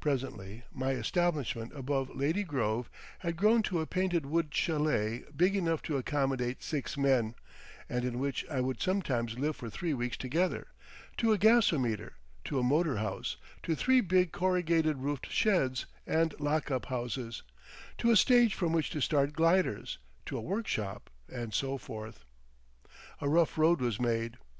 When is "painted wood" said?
3.86-4.52